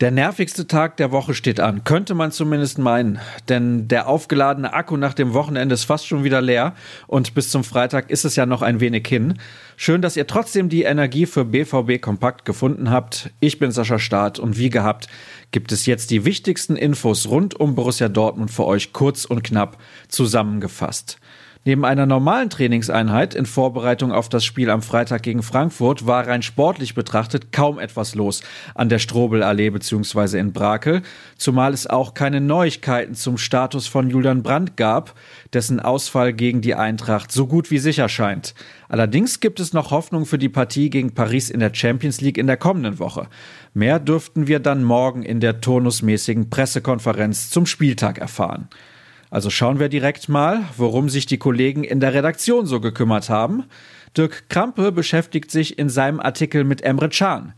[0.00, 4.96] Der nervigste Tag der Woche steht an, könnte man zumindest meinen, denn der aufgeladene Akku
[4.96, 6.74] nach dem Wochenende ist fast schon wieder leer
[7.06, 9.34] und bis zum Freitag ist es ja noch ein wenig hin.
[9.76, 13.30] Schön, dass ihr trotzdem die Energie für BVB Kompakt gefunden habt.
[13.40, 15.08] Ich bin Sascha Staat und wie gehabt
[15.50, 19.76] gibt es jetzt die wichtigsten Infos rund um Borussia Dortmund für euch kurz und knapp
[20.08, 21.18] zusammengefasst.
[21.66, 26.40] Neben einer normalen Trainingseinheit in Vorbereitung auf das Spiel am Freitag gegen Frankfurt war rein
[26.40, 28.42] sportlich betrachtet kaum etwas los
[28.74, 30.38] an der Strobelallee bzw.
[30.38, 31.02] in Brakel,
[31.36, 35.14] zumal es auch keine Neuigkeiten zum Status von Julian Brandt gab,
[35.52, 38.54] dessen Ausfall gegen die Eintracht so gut wie sicher scheint.
[38.88, 42.46] Allerdings gibt es noch Hoffnung für die Partie gegen Paris in der Champions League in
[42.46, 43.28] der kommenden Woche.
[43.74, 48.70] Mehr dürften wir dann morgen in der turnusmäßigen Pressekonferenz zum Spieltag erfahren.
[49.30, 53.64] Also schauen wir direkt mal, worum sich die Kollegen in der Redaktion so gekümmert haben.
[54.16, 57.52] Dirk Krampe beschäftigt sich in seinem Artikel mit Emre Can.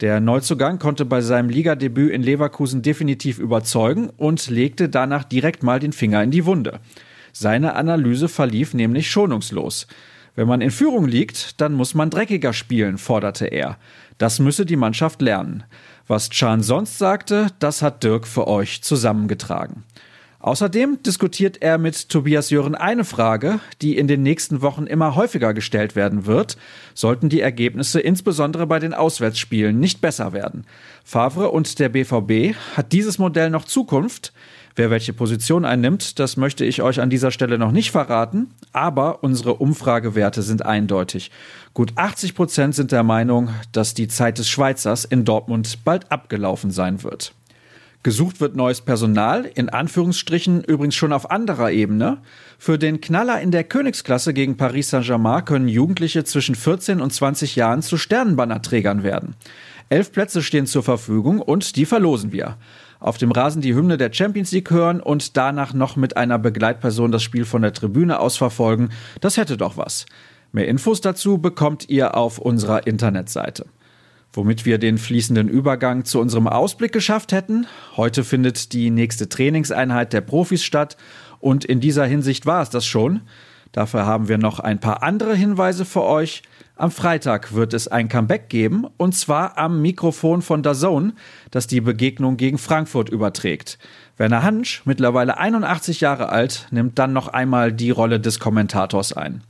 [0.00, 5.80] Der Neuzugang konnte bei seinem Ligadebüt in Leverkusen definitiv überzeugen und legte danach direkt mal
[5.80, 6.80] den Finger in die Wunde.
[7.32, 9.86] Seine Analyse verlief nämlich schonungslos.
[10.34, 13.76] Wenn man in Führung liegt, dann muss man dreckiger spielen, forderte er.
[14.18, 15.64] Das müsse die Mannschaft lernen.
[16.06, 19.84] Was Chan sonst sagte, das hat Dirk für euch zusammengetragen.
[20.40, 25.52] Außerdem diskutiert er mit Tobias Jören eine Frage, die in den nächsten Wochen immer häufiger
[25.52, 26.56] gestellt werden wird,
[26.94, 30.64] sollten die Ergebnisse insbesondere bei den Auswärtsspielen nicht besser werden.
[31.02, 34.32] Favre und der BVB hat dieses Modell noch Zukunft.
[34.76, 39.24] Wer welche Position einnimmt, das möchte ich euch an dieser Stelle noch nicht verraten, aber
[39.24, 41.32] unsere Umfragewerte sind eindeutig.
[41.74, 46.70] Gut 80 Prozent sind der Meinung, dass die Zeit des Schweizers in Dortmund bald abgelaufen
[46.70, 47.32] sein wird.
[48.04, 52.18] Gesucht wird neues Personal, in Anführungsstrichen übrigens schon auf anderer Ebene.
[52.56, 57.56] Für den Knaller in der Königsklasse gegen Paris Saint-Germain können Jugendliche zwischen 14 und 20
[57.56, 59.34] Jahren zu Sternenbannerträgern werden.
[59.88, 62.56] Elf Plätze stehen zur Verfügung und die verlosen wir.
[63.00, 67.10] Auf dem Rasen die Hymne der Champions League hören und danach noch mit einer Begleitperson
[67.10, 68.90] das Spiel von der Tribüne aus verfolgen,
[69.20, 70.06] das hätte doch was.
[70.52, 73.66] Mehr Infos dazu bekommt ihr auf unserer Internetseite
[74.32, 77.66] womit wir den fließenden Übergang zu unserem Ausblick geschafft hätten.
[77.96, 80.96] Heute findet die nächste Trainingseinheit der Profis statt
[81.40, 83.22] und in dieser Hinsicht war es das schon.
[83.72, 86.42] Dafür haben wir noch ein paar andere Hinweise für euch.
[86.76, 91.12] Am Freitag wird es ein Comeback geben und zwar am Mikrofon von Dazone,
[91.50, 93.78] das die Begegnung gegen Frankfurt überträgt.
[94.16, 99.42] Werner Hansch, mittlerweile 81 Jahre alt, nimmt dann noch einmal die Rolle des Kommentators ein.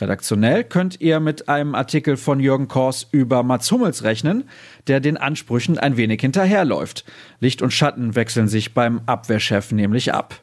[0.00, 4.44] Redaktionell könnt ihr mit einem Artikel von Jürgen Kors über Mats Hummels rechnen,
[4.86, 7.04] der den Ansprüchen ein wenig hinterherläuft.
[7.40, 10.40] Licht und Schatten wechseln sich beim Abwehrchef nämlich ab.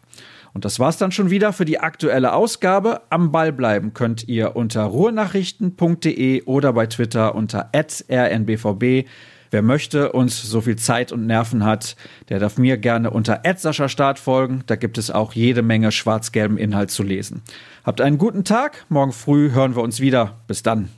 [0.53, 3.01] Und das war's dann schon wieder für die aktuelle Ausgabe.
[3.09, 9.05] Am Ball bleiben könnt ihr unter ruhrnachrichten.de oder bei Twitter unter rnbvb.
[9.51, 11.95] Wer möchte und so viel Zeit und Nerven hat,
[12.29, 13.41] der darf mir gerne unter
[13.89, 14.63] Start folgen.
[14.67, 17.41] Da gibt es auch jede Menge schwarz-gelben Inhalt zu lesen.
[17.83, 18.85] Habt einen guten Tag.
[18.89, 20.35] Morgen früh hören wir uns wieder.
[20.47, 20.89] Bis dann.